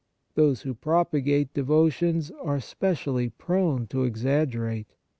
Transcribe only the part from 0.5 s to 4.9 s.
who propagate devotions are specially prone to exaggerate.